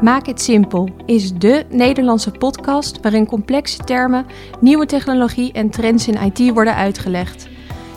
Maak 0.00 0.26
het 0.26 0.40
simpel 0.40 0.88
is 1.06 1.32
de 1.32 1.66
Nederlandse 1.70 2.30
podcast 2.30 3.00
waarin 3.00 3.26
complexe 3.26 3.84
termen, 3.84 4.26
nieuwe 4.60 4.86
technologie 4.86 5.52
en 5.52 5.70
trends 5.70 6.08
in 6.08 6.32
IT 6.32 6.52
worden 6.54 6.74
uitgelegd. 6.74 7.48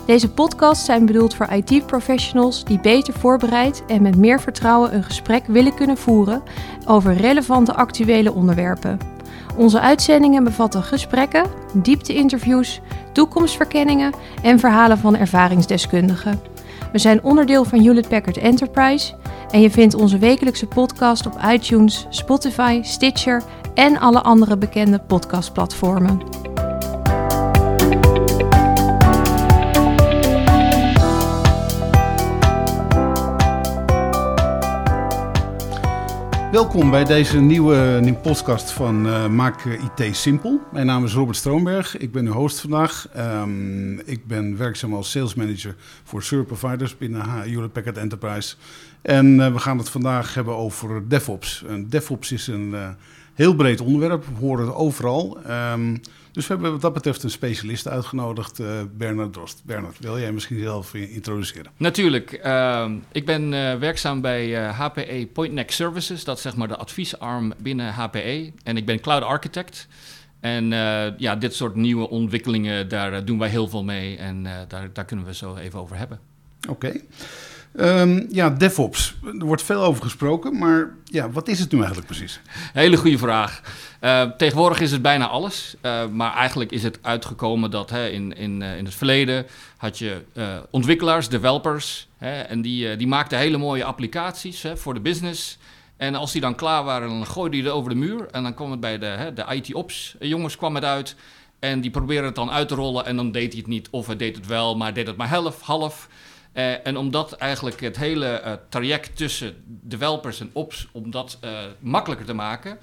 Deze 0.06 0.30
podcasts 0.30 0.84
zijn 0.84 1.06
bedoeld 1.06 1.34
voor 1.34 1.48
IT-professionals 1.52 2.64
die 2.64 2.80
beter 2.80 3.14
voorbereid 3.14 3.82
en 3.86 4.02
met 4.02 4.16
meer 4.16 4.40
vertrouwen 4.40 4.94
een 4.94 5.04
gesprek 5.04 5.46
willen 5.46 5.74
kunnen 5.74 5.96
voeren 5.96 6.42
over 6.86 7.14
relevante 7.14 7.74
actuele 7.74 8.32
onderwerpen. 8.32 8.98
Onze 9.56 9.80
uitzendingen 9.80 10.44
bevatten 10.44 10.82
gesprekken, 10.82 11.46
diepte-interviews, 11.72 12.80
toekomstverkenningen 13.12 14.12
en 14.42 14.58
verhalen 14.58 14.98
van 14.98 15.16
ervaringsdeskundigen. 15.16 16.53
We 16.94 17.00
zijn 17.00 17.22
onderdeel 17.22 17.64
van 17.64 17.80
Hewlett 17.80 18.08
Packard 18.08 18.36
Enterprise 18.36 19.14
en 19.50 19.60
je 19.60 19.70
vindt 19.70 19.94
onze 19.94 20.18
wekelijkse 20.18 20.66
podcast 20.66 21.26
op 21.26 21.38
iTunes, 21.52 22.06
Spotify, 22.08 22.80
Stitcher 22.82 23.42
en 23.74 23.98
alle 23.98 24.22
andere 24.22 24.56
bekende 24.56 24.98
podcastplatformen. 24.98 26.43
Welkom 36.54 36.90
bij 36.90 37.04
deze 37.04 37.40
nieuwe, 37.40 37.98
nieuwe 38.00 38.18
podcast 38.18 38.70
van 38.70 39.06
uh, 39.06 39.28
Maak 39.28 39.64
IT 39.64 40.16
Simpel. 40.16 40.60
Mijn 40.72 40.86
naam 40.86 41.04
is 41.04 41.14
Robert 41.14 41.36
Stroomberg, 41.36 41.96
ik 41.96 42.12
ben 42.12 42.26
uw 42.26 42.32
host 42.32 42.60
vandaag. 42.60 43.08
Um, 43.16 44.00
ik 44.00 44.26
ben 44.26 44.56
werkzaam 44.56 44.94
als 44.94 45.10
sales 45.10 45.34
manager 45.34 45.76
voor 46.04 46.22
service 46.22 46.54
providers 46.54 46.96
binnen 46.96 47.30
Hewlett 47.30 47.72
Packard 47.72 47.96
Enterprise. 47.96 48.56
En 49.02 49.26
uh, 49.26 49.52
we 49.52 49.58
gaan 49.58 49.78
het 49.78 49.88
vandaag 49.88 50.34
hebben 50.34 50.56
over 50.56 51.08
DevOps. 51.08 51.64
En 51.68 51.88
DevOps 51.88 52.32
is 52.32 52.46
een 52.46 52.70
uh, 52.72 52.88
heel 53.34 53.54
breed 53.54 53.80
onderwerp, 53.80 54.24
we 54.24 54.46
horen 54.46 54.66
het 54.66 54.74
overal. 54.74 55.38
Um, 55.72 56.00
dus 56.34 56.46
we 56.46 56.52
hebben 56.52 56.72
wat 56.72 56.80
dat 56.80 56.92
betreft 56.92 57.22
een 57.22 57.30
specialist 57.30 57.88
uitgenodigd, 57.88 58.60
uh, 58.60 58.80
Bernard 58.96 59.32
Drost. 59.32 59.62
Bernard, 59.64 59.98
wil 59.98 60.18
jij 60.18 60.32
misschien 60.32 60.58
zelf 60.58 60.94
introduceren? 60.94 61.72
Natuurlijk. 61.76 62.40
Uh, 62.44 62.90
ik 63.12 63.26
ben 63.26 63.52
uh, 63.52 63.74
werkzaam 63.74 64.20
bij 64.20 64.54
HPE 64.54 65.28
Point 65.32 65.52
Next 65.52 65.76
Services. 65.76 66.24
Dat 66.24 66.36
is 66.36 66.42
zeg 66.42 66.56
maar 66.56 66.68
de 66.68 66.76
adviesarm 66.76 67.52
binnen 67.58 67.92
HPE. 67.92 68.52
En 68.62 68.76
ik 68.76 68.86
ben 68.86 69.00
cloud 69.00 69.22
architect. 69.22 69.88
En 70.40 70.68
ja, 71.18 71.36
dit 71.36 71.54
soort 71.54 71.74
nieuwe 71.74 72.08
ontwikkelingen, 72.08 72.88
daar 72.88 73.24
doen 73.24 73.38
wij 73.38 73.48
heel 73.48 73.68
veel 73.68 73.84
mee. 73.84 74.16
En 74.16 74.42
daar, 74.68 74.92
daar 74.92 75.04
kunnen 75.04 75.24
we 75.24 75.34
zo 75.34 75.56
even 75.56 75.78
over 75.78 75.96
hebben. 75.96 76.18
Oké. 76.68 76.86
Okay. 76.86 77.04
Um, 77.76 78.26
ja, 78.30 78.50
DevOps. 78.50 79.14
Er 79.38 79.46
wordt 79.46 79.62
veel 79.62 79.82
over 79.82 80.02
gesproken, 80.02 80.58
maar 80.58 80.94
ja, 81.04 81.30
wat 81.30 81.48
is 81.48 81.58
het 81.58 81.72
nu 81.72 81.78
eigenlijk 81.78 82.06
precies? 82.06 82.40
Hele 82.72 82.96
goede 82.96 83.18
vraag. 83.18 83.60
Uh, 84.00 84.22
tegenwoordig 84.22 84.80
is 84.80 84.90
het 84.90 85.02
bijna 85.02 85.28
alles, 85.28 85.76
uh, 85.82 86.06
maar 86.06 86.34
eigenlijk 86.34 86.72
is 86.72 86.82
het 86.82 86.98
uitgekomen 87.02 87.70
dat 87.70 87.90
hè, 87.90 88.08
in, 88.08 88.36
in, 88.36 88.60
uh, 88.60 88.76
in 88.76 88.84
het 88.84 88.94
verleden 88.94 89.46
had 89.76 89.98
je 89.98 90.22
ontwikkelaars, 90.70 91.28
developers, 91.28 92.08
hè, 92.18 92.40
en 92.40 92.62
die, 92.62 92.96
die 92.96 93.06
maakten 93.06 93.38
hele 93.38 93.56
mooie 93.56 93.84
applicaties 93.84 94.62
hè, 94.62 94.76
voor 94.76 94.94
de 94.94 95.00
business. 95.00 95.58
En 95.96 96.14
als 96.14 96.32
die 96.32 96.40
dan 96.40 96.54
klaar 96.54 96.84
waren, 96.84 97.08
dan 97.08 97.26
gooiden 97.26 97.58
die 97.58 97.68
het 97.68 97.78
over 97.78 97.90
de 97.90 97.96
muur 97.96 98.26
en 98.30 98.42
dan 98.42 98.54
kwam 98.54 98.70
het 98.70 98.80
bij 98.80 98.98
de, 98.98 99.06
hè, 99.06 99.32
de 99.32 99.44
IT-ops 99.48 100.16
jongens 100.18 100.56
kwam 100.56 100.74
het 100.74 100.84
uit. 100.84 101.16
En 101.58 101.80
die 101.80 101.90
probeerden 101.90 102.26
het 102.26 102.34
dan 102.34 102.50
uit 102.50 102.68
te 102.68 102.74
rollen 102.74 103.06
en 103.06 103.16
dan 103.16 103.32
deed 103.32 103.52
hij 103.52 103.60
het 103.60 103.70
niet, 103.70 103.88
of 103.90 104.06
hij 104.06 104.16
deed 104.16 104.36
het 104.36 104.46
wel, 104.46 104.76
maar 104.76 104.94
deed 104.94 105.06
het 105.06 105.16
maar 105.16 105.28
half. 105.28 105.60
half. 105.60 106.08
Uh, 106.54 106.86
en 106.86 106.96
omdat 106.96 107.32
eigenlijk 107.32 107.80
het 107.80 107.96
hele 107.96 108.42
uh, 108.44 108.52
traject 108.68 109.16
tussen 109.16 109.54
developers 109.66 110.40
en 110.40 110.50
ops, 110.52 110.88
om 110.92 111.10
dat 111.10 111.38
uh, 111.44 111.58
makkelijker 111.78 112.26
te 112.26 112.34
maken, 112.34 112.78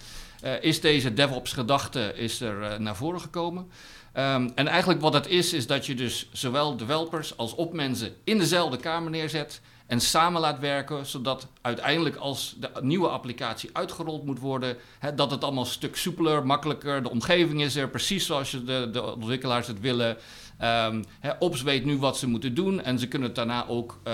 is 0.62 0.82
deze 0.82 1.14
DevOps-gedachte 1.14 2.14
is 2.16 2.42
er 2.42 2.82
naar 2.82 2.96
voren 2.96 3.22
gekomen. 3.22 3.72
Um, 4.18 4.52
en 4.56 4.68
eigenlijk 4.68 5.02
wat 5.02 5.14
het 5.14 5.28
is, 5.28 5.54
is 5.54 5.68
dat 5.68 5.86
je 5.86 5.96
dus 5.96 6.30
zowel 6.32 6.78
developers 6.78 7.38
als 7.38 7.56
opmensen 7.56 8.14
in 8.24 8.38
dezelfde 8.38 8.78
kamer 8.78 9.12
neerzet 9.12 9.62
en 9.88 10.00
samen 10.00 10.42
laat 10.42 10.60
werken, 10.60 11.06
zodat 11.06 11.48
uiteindelijk 11.62 12.16
als 12.16 12.56
de 12.60 12.70
nieuwe 12.82 13.08
applicatie 13.08 13.70
uitgerold 13.74 14.26
moet 14.26 14.40
worden, 14.40 14.78
dat 15.16 15.32
het 15.32 15.44
allemaal 15.44 15.64
een 15.64 15.70
stuk 15.70 15.96
soepeler, 15.96 16.46
makkelijker, 16.46 17.04
de 17.04 17.10
omgeving 17.10 17.62
is 17.62 17.76
er 17.76 17.90
precies 17.90 18.26
zoals 18.26 18.52
de, 18.52 18.90
de 18.92 19.14
ontwikkelaars 19.16 19.68
het 19.68 19.80
willen. 19.80 20.18
He, 21.20 21.32
Ops 21.40 21.62
weet 21.62 21.86
nu 21.86 21.98
wat 21.98 22.18
ze 22.18 22.28
moeten 22.28 22.54
doen 22.54 22.82
en 22.82 23.00
ze 23.00 23.08
kunnen 23.08 23.28
het 23.28 23.38
daarna 23.38 23.68
ook 23.68 24.00
uh, 24.08 24.14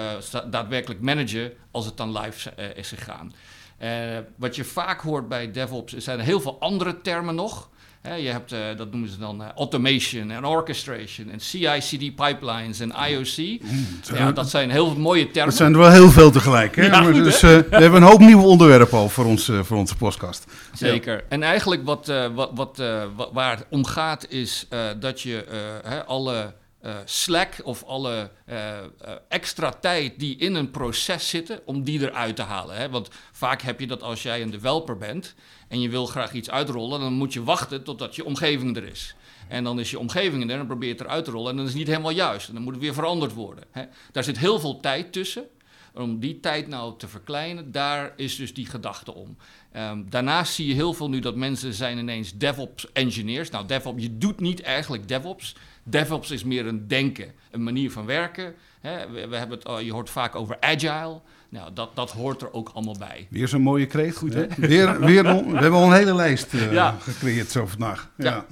daadwerkelijk 0.49 1.01
managen 1.01 1.53
als 1.71 1.85
het 1.85 1.97
dan 1.97 2.17
live 2.17 2.53
uh, 2.59 2.75
is 2.75 2.89
gegaan. 2.89 3.33
Uh, 3.81 4.17
wat 4.35 4.55
je 4.55 4.63
vaak 4.63 5.01
hoort 5.01 5.27
bij 5.27 5.51
DevOps 5.51 5.93
zijn 5.93 6.19
heel 6.19 6.39
veel 6.39 6.59
andere 6.59 7.01
termen 7.01 7.35
nog. 7.35 7.69
Je 8.17 8.29
hebt, 8.29 8.49
dat 8.77 8.91
noemen 8.91 9.09
ze 9.09 9.17
dan 9.17 9.51
automation 9.55 10.31
en 10.31 10.45
orchestration 10.45 11.29
en 11.29 11.39
CI/CD 11.39 12.15
pipelines 12.15 12.79
en 12.79 12.93
IOC. 13.09 13.59
Ja, 14.13 14.31
dat 14.31 14.49
zijn 14.49 14.69
heel 14.69 14.95
mooie 14.95 15.25
termen. 15.31 15.45
Dat 15.49 15.57
zijn 15.57 15.73
er 15.73 15.79
wel 15.79 15.91
heel 15.91 16.09
veel 16.09 16.31
tegelijk. 16.31 16.75
Hè? 16.75 16.85
Ja, 16.85 17.03
goed, 17.03 17.23
dus, 17.23 17.41
we 17.41 17.65
hebben 17.69 18.01
een 18.01 18.07
hoop 18.07 18.19
nieuwe 18.19 18.43
onderwerpen 18.43 18.97
al 18.97 19.09
voor, 19.09 19.25
ons, 19.25 19.51
voor 19.61 19.77
onze 19.77 19.95
podcast. 19.95 20.45
Zeker. 20.73 21.13
Ja. 21.13 21.21
En 21.29 21.43
eigenlijk 21.43 21.85
wat, 21.85 22.11
wat, 22.33 22.51
wat, 22.53 22.81
waar 23.33 23.57
het 23.57 23.65
om 23.69 23.85
gaat 23.85 24.29
is 24.29 24.67
dat 24.99 25.21
je 25.21 25.45
alle 26.07 26.53
uh, 26.87 26.95
slack 27.05 27.55
of 27.63 27.83
alle 27.83 28.31
uh, 28.49 28.55
uh, 28.55 29.11
extra 29.27 29.71
tijd 29.71 30.19
die 30.19 30.37
in 30.37 30.55
een 30.55 30.71
proces 30.71 31.29
zitten, 31.29 31.59
om 31.65 31.83
die 31.83 31.99
eruit 31.99 32.35
te 32.35 32.41
halen. 32.41 32.75
Hè? 32.75 32.89
Want 32.89 33.09
vaak 33.31 33.61
heb 33.61 33.79
je 33.79 33.87
dat 33.87 34.03
als 34.03 34.23
jij 34.23 34.41
een 34.41 34.49
developer 34.49 34.97
bent 34.97 35.35
en 35.67 35.81
je 35.81 35.89
wil 35.89 36.05
graag 36.05 36.33
iets 36.33 36.49
uitrollen, 36.49 36.99
dan 36.99 37.13
moet 37.13 37.33
je 37.33 37.43
wachten 37.43 37.83
totdat 37.83 38.15
je 38.15 38.25
omgeving 38.25 38.75
er 38.77 38.83
is. 38.83 39.15
En 39.47 39.63
dan 39.63 39.79
is 39.79 39.91
je 39.91 39.99
omgeving 39.99 40.43
er 40.43 40.49
en 40.49 40.57
dan 40.57 40.67
probeer 40.67 40.89
je 40.89 40.95
het 40.95 41.03
eruit 41.03 41.25
te 41.25 41.31
rollen 41.31 41.51
en 41.51 41.57
dan 41.57 41.65
is 41.65 41.73
niet 41.73 41.87
helemaal 41.87 42.11
juist. 42.11 42.47
En 42.47 42.53
dan 42.53 42.63
moet 42.63 42.73
het 42.73 42.81
weer 42.81 42.93
veranderd 42.93 43.33
worden. 43.33 43.63
Hè? 43.71 43.83
Daar 44.11 44.23
zit 44.23 44.37
heel 44.37 44.59
veel 44.59 44.79
tijd 44.79 45.13
tussen. 45.13 45.47
Om 45.97 46.19
die 46.19 46.39
tijd 46.39 46.67
nou 46.67 46.97
te 46.97 47.07
verkleinen, 47.07 47.71
daar 47.71 48.13
is 48.15 48.35
dus 48.35 48.53
die 48.53 48.65
gedachte 48.65 49.13
om. 49.13 49.37
Um, 49.77 50.09
daarnaast 50.09 50.53
zie 50.53 50.67
je 50.67 50.73
heel 50.73 50.93
veel 50.93 51.09
nu 51.09 51.19
dat 51.19 51.35
mensen 51.35 51.73
zijn 51.73 51.97
ineens 51.97 52.37
DevOps 52.37 52.91
engineers. 52.91 53.49
Nou, 53.49 53.65
DevOps, 53.65 54.03
je 54.03 54.17
doet 54.17 54.39
niet 54.39 54.61
eigenlijk 54.61 55.07
DevOps. 55.07 55.55
DevOps 55.83 56.31
is 56.31 56.43
meer 56.43 56.65
een 56.65 56.87
denken, 56.87 57.33
een 57.51 57.63
manier 57.63 57.91
van 57.91 58.05
werken. 58.05 58.53
Hè, 58.79 59.09
we, 59.09 59.27
we, 59.27 59.35
hebben 59.35 59.59
het, 59.63 59.85
je 59.85 59.91
hoort 59.91 60.09
vaak 60.09 60.35
over 60.35 60.57
agile. 60.59 61.21
Nou, 61.49 61.73
dat, 61.73 61.95
dat 61.95 62.11
hoort 62.11 62.41
er 62.41 62.53
ook 62.53 62.69
allemaal 62.73 62.97
bij. 62.99 63.27
Weer 63.29 63.47
zo'n 63.47 63.61
mooie 63.61 63.85
kreet, 63.85 64.15
goed 64.15 64.33
hè? 64.33 64.47
Weer, 64.57 64.99
weer 64.99 65.23
we 65.51 65.57
hebben 65.57 65.79
al 65.79 65.85
een 65.85 65.93
hele 65.93 66.15
lijst 66.15 66.53
uh, 66.53 66.73
ja. 66.73 66.97
gecreëerd 66.99 67.51
zo 67.51 67.65
vandaag. 67.65 68.11
Ja. 68.17 68.25
Ja. 68.25 68.45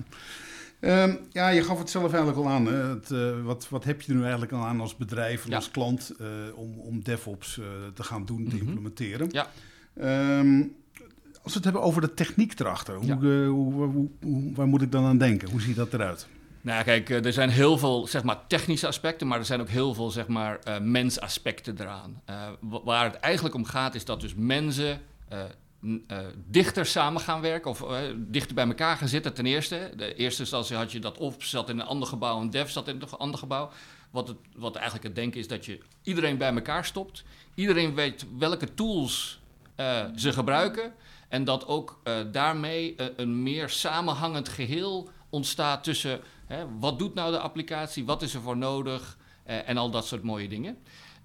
Um, 0.86 1.20
ja, 1.32 1.50
je 1.50 1.64
gaf 1.64 1.80
het 1.80 1.90
zelf 1.90 2.14
eigenlijk 2.14 2.38
al 2.38 2.50
aan. 2.50 2.66
Het, 2.66 3.10
uh, 3.10 3.44
wat, 3.44 3.70
wat 3.70 3.84
heb 3.84 4.02
je 4.02 4.12
er 4.12 4.18
nu 4.18 4.22
eigenlijk 4.22 4.52
al 4.52 4.66
aan 4.66 4.82
als 4.82 4.96
bedrijf 4.96 5.44
en 5.44 5.50
ja. 5.50 5.56
als 5.56 5.72
klant 5.72 6.12
uh, 6.22 6.28
om, 6.56 6.80
om 6.80 7.04
DevOps 7.04 7.60
te 7.94 8.04
gaan 8.04 8.26
doen, 8.26 8.38
te 8.38 8.44
mm 8.44 8.60
-hmm. 8.60 8.68
implementeren? 8.68 9.30
Ja. 9.32 9.48
Um, 10.40 10.76
als 11.44 11.54
we 11.54 11.54
het 11.54 11.64
hebben 11.64 11.82
over 11.82 12.02
de 12.02 12.14
techniek 12.14 12.60
erachter, 12.60 12.96
hoe, 12.96 13.06
ja. 13.06 13.16
hoe, 13.48 13.74
hoe, 13.74 14.10
hoe, 14.22 14.54
waar 14.54 14.68
moet 14.68 14.82
ik 14.82 14.92
dan 14.92 15.06
aan 15.06 15.18
denken? 15.18 15.50
Hoe 15.50 15.62
ziet 15.62 15.76
dat 15.76 15.94
eruit? 15.94 16.28
Nou, 16.62 16.84
kijk, 16.84 17.10
er 17.10 17.34
zijn 17.34 17.50
heel 17.50 17.78
veel 17.78 18.08
zeg 18.08 18.24
maar, 18.24 18.48
technische 18.48 18.88
aspecten, 18.88 19.28
maar 19.28 19.40
er 19.40 19.46
zijn 19.46 19.62
ook 19.62 19.70
heel 19.70 19.94
veel 19.94 20.12
zeg 20.12 20.28
maar, 20.28 20.60
mensaspecten 20.82 21.76
eraan. 21.80 22.22
Waar 22.60 23.04
het 23.04 23.16
eigenlijk 23.16 23.56
om 23.56 23.66
gaat, 23.66 23.96
is 23.96 24.06
dat 24.06 24.22
dus 24.22 24.34
mensen 24.36 25.00
uh, 25.86 26.18
dichter 26.48 26.86
samen 26.86 27.22
gaan 27.22 27.42
werken, 27.42 27.72
of 27.72 27.86
dichter 28.18 28.56
bij 28.56 28.68
elkaar 28.68 28.98
gaan 28.98 29.08
zitten, 29.08 29.34
ten 29.34 29.46
eerste. 29.46 29.92
De 29.96 30.16
eerste 30.16 30.42
instantie 30.42 30.76
had 30.76 30.92
je 30.92 31.00
dat 31.00 31.18
of 31.18 31.36
zat 31.38 31.70
in 31.70 31.80
een 31.80 31.86
ander 31.86 32.08
gebouw 32.08 32.42
en 32.42 32.50
dev 32.50 32.70
zat 32.70 32.88
in 32.88 33.02
een 33.02 33.10
ander 33.10 33.40
gebouw. 33.40 33.70
Wat, 34.12 34.28
het, 34.28 34.38
wat 34.56 34.76
eigenlijk 34.76 35.06
het 35.06 35.16
denken 35.16 35.40
is 35.40 35.48
dat 35.48 35.66
je 35.66 35.80
iedereen 36.04 36.38
bij 36.38 36.54
elkaar 36.54 36.86
stopt. 36.86 37.24
Iedereen 37.56 37.96
weet 37.96 38.26
welke 38.38 38.74
tools 38.74 39.40
ze 40.16 40.34
gebruiken. 40.34 40.94
En 41.30 41.44
dat 41.44 41.68
ook 41.68 42.02
daarmee 42.32 42.96
een 43.16 43.44
meer 43.44 43.70
samenhangend 43.70 44.50
geheel 44.50 45.10
ontstaat 45.30 45.84
tussen 45.84 46.22
Hè, 46.46 46.66
wat 46.80 47.00
doet 47.00 47.14
nou 47.14 47.32
de 47.32 47.40
applicatie? 47.40 48.06
Wat 48.06 48.22
is 48.22 48.34
er 48.34 48.42
voor 48.42 48.58
nodig? 48.58 49.18
En 49.44 49.78
al 49.78 49.90
dat 49.90 50.08
soort 50.08 50.24
mooie 50.24 50.48
dingen. 50.48 50.78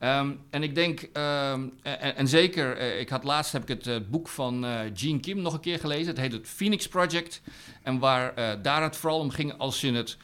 Um, 0.04 0.40
en 0.50 0.62
ik 0.62 0.74
denk, 0.74 1.00
um, 1.00 1.72
en, 1.82 2.16
en, 2.16 2.28
zeker, 2.28 2.80
uh, 2.80 3.00
ik 3.00 3.08
had 3.08 3.24
laatst 3.24 3.52
heb 3.52 3.62
ik 3.62 3.68
het 3.68 3.86
uh, 3.86 3.96
boek 4.10 4.28
van 4.28 4.64
Gene 4.94 5.20
Kim 5.20 5.42
nog 5.42 5.52
een 5.52 5.60
keer 5.60 5.78
gelezen. 5.78 6.06
Het 6.06 6.18
heet 6.18 6.32
het 6.32 6.48
Phoenix 6.48 6.88
Project. 6.88 7.42
En 7.82 7.98
waar 7.98 8.34
daar 8.62 8.82
het 8.82 8.96
vooral 8.96 9.18
om 9.18 9.30
ging, 9.30 9.58
als 9.58 9.80
je 9.80 9.92
het, 9.92 10.16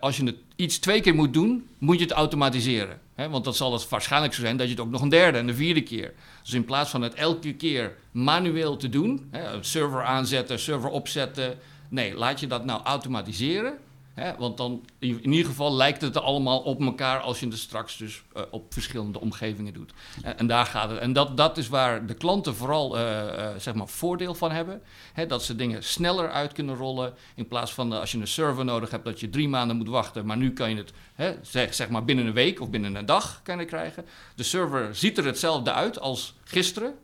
als 0.00 0.16
je 0.16 0.24
het 0.24 0.36
iets 0.56 0.78
twee 0.78 1.00
keer 1.00 1.14
moet 1.14 1.32
doen, 1.32 1.68
moet 1.78 1.98
je 1.98 2.04
het 2.04 2.12
automatiseren. 2.12 3.00
Hè? 3.14 3.28
Want 3.28 3.44
dan 3.44 3.54
zal 3.54 3.72
het 3.72 3.88
waarschijnlijk 3.88 4.34
zo 4.34 4.40
zijn 4.40 4.56
dat 4.56 4.66
je 4.66 4.72
het 4.72 4.82
ook 4.82 4.90
nog 4.90 5.00
een 5.02 5.08
derde 5.08 5.38
en 5.38 5.48
een 5.48 5.54
vierde 5.54 5.82
keer. 5.82 6.12
Dus 6.42 6.52
in 6.52 6.64
plaats 6.64 6.90
van 6.90 7.02
het 7.02 7.14
elke 7.14 7.54
keer 7.54 7.96
manueel 8.10 8.76
te 8.76 8.88
doen, 8.88 9.28
hè, 9.30 9.62
server 9.62 10.04
aanzetten, 10.04 10.58
server 10.58 10.90
opzetten. 10.90 11.58
Nee, 11.88 12.14
laat 12.14 12.40
je 12.40 12.46
dat 12.46 12.64
nou 12.64 12.82
automatiseren. 12.82 13.78
Want 14.14 14.56
dan, 14.56 14.84
in, 14.98 15.32
ieder 15.32 15.46
geval 15.46 15.74
lijkt 15.74 16.00
het 16.00 16.16
allemaal 16.16 16.60
op 16.60 16.80
elkaar 16.80 17.20
als 17.20 17.40
je 17.40 17.46
het 17.46 17.58
straks 17.58 17.96
dus 17.96 18.22
eh, 18.32 18.42
op 18.50 18.72
verschillende 18.72 19.20
omgevingen 19.20 19.72
doet. 19.72 19.92
En, 20.22 20.38
en 20.38 20.46
daar 20.46 20.66
gaat 20.66 20.90
het. 20.90 20.98
En 20.98 21.12
dat, 21.12 21.36
dat 21.36 21.58
is 21.58 21.68
waar 21.68 22.06
de 22.06 22.14
klanten 22.14 22.54
vooral 22.54 22.98
eh, 22.98 23.48
eh, 23.48 23.56
zeg 23.58 23.74
maar 23.74 23.88
voordeel 23.88 24.34
van 24.34 24.50
hebben. 24.50 24.82
Dat 25.28 25.42
ze 25.44 25.56
dingen 25.56 25.82
sneller 25.84 26.30
uit 26.30 26.52
kunnen 26.52 26.76
rollen. 26.76 27.14
In 27.34 27.48
plaats 27.48 27.72
van 27.72 27.92
eh, 27.92 28.00
als 28.00 28.12
je 28.12 28.18
een 28.18 28.26
server 28.26 28.64
nodig 28.64 28.90
hebt 28.90 29.04
dat 29.04 29.20
je 29.20 29.30
drie 29.30 29.48
maanden 29.48 29.76
moet 29.76 29.88
wachten. 29.88 30.26
Maar 30.26 30.36
nu 30.36 30.52
kan 30.52 30.70
je 30.70 30.84
het 31.14 31.38
zeg, 31.42 31.74
zeg 31.74 31.88
maar 31.88 32.04
binnen 32.04 32.26
een 32.26 32.32
week 32.32 32.60
of 32.60 32.70
binnen 32.70 32.94
een 32.94 33.06
dag 33.06 33.40
kan 33.42 33.66
krijgen. 33.66 34.04
De 34.34 34.42
server 34.42 34.96
ziet 34.96 35.18
er 35.18 35.24
hetzelfde 35.24 35.72
uit 35.72 36.00
als 36.00 36.34
gisteren. 36.44 36.94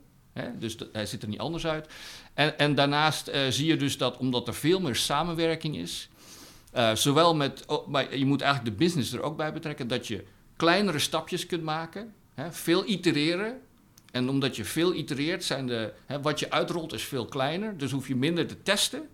Dus 0.59 0.75
hij 0.93 1.05
ziet 1.05 1.21
er 1.21 1.27
niet 1.27 1.39
anders 1.39 1.65
uit. 1.65 1.87
En, 2.33 2.57
en 2.57 2.75
daarnaast 2.75 3.27
eh, 3.27 3.41
zie 3.49 3.65
je 3.65 3.77
dus 3.77 3.97
dat 3.97 4.17
omdat 4.17 4.47
er 4.47 4.53
veel 4.53 4.79
meer 4.79 4.95
samenwerking 4.95 5.77
is, 5.77 6.09
eh, 6.71 6.95
zowel 6.95 7.35
met, 7.35 7.65
oh, 7.65 7.87
maar 7.87 8.17
je 8.17 8.25
moet 8.25 8.41
eigenlijk 8.41 8.77
de 8.77 8.83
business 8.83 9.13
er 9.13 9.21
ook 9.21 9.37
bij 9.37 9.53
betrekken, 9.53 9.87
dat 9.87 10.07
je 10.07 10.25
kleinere 10.55 10.99
stapjes 10.99 11.45
kunt 11.45 11.63
maken, 11.63 12.13
hè, 12.33 12.51
veel 12.51 12.87
itereren. 12.87 13.61
En 14.11 14.29
omdat 14.29 14.55
je 14.55 14.65
veel 14.65 14.93
itereert, 14.93 15.43
zijn 15.43 15.67
de, 15.67 15.93
hè, 16.05 16.21
wat 16.21 16.39
je 16.39 16.51
uitrolt 16.51 16.93
is 16.93 17.03
veel 17.03 17.25
kleiner, 17.25 17.77
dus 17.77 17.91
hoef 17.91 18.07
je 18.07 18.15
minder 18.15 18.47
te 18.47 18.61
testen. 18.61 19.09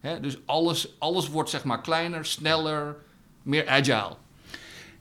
Hè, 0.00 0.20
dus 0.20 0.36
alles, 0.44 0.94
alles 0.98 1.28
wordt 1.28 1.50
zeg 1.50 1.64
maar 1.64 1.80
kleiner, 1.80 2.24
sneller, 2.24 2.96
meer 3.42 3.68
agile. 3.68 4.16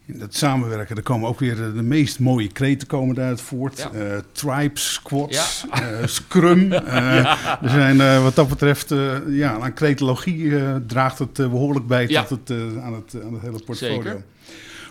In 0.05 0.19
dat 0.19 0.35
samenwerken, 0.35 0.95
er 0.95 1.03
komen 1.03 1.29
ook 1.29 1.39
weer 1.39 1.55
de, 1.55 1.73
de 1.73 1.81
meest 1.81 2.19
mooie 2.19 2.47
kreten 2.51 2.87
komen 2.87 3.15
daaruit 3.15 3.41
voort. 3.41 3.77
Ja. 3.77 3.91
Eh, 3.99 4.17
tribes, 4.31 4.93
squads, 4.93 5.65
eh, 5.71 6.05
scrum. 6.05 6.71
Eh, 6.73 7.17
Er 7.61 7.69
zijn 7.69 8.21
wat 8.23 8.35
dat 8.35 8.47
betreft, 8.49 8.93
ja, 9.27 9.59
aan 9.59 9.73
cretologie 9.73 10.57
eh, 10.57 10.75
draagt 10.87 11.19
het 11.19 11.39
eh, 11.39 11.49
behoorlijk 11.49 11.87
bij 11.87 12.07
tot 12.07 12.29
het, 12.29 12.51
aan, 12.81 12.93
het, 12.93 13.23
aan 13.23 13.33
het 13.33 13.41
hele 13.41 13.59
portfolio. 13.65 14.01
Zeker. 14.01 14.23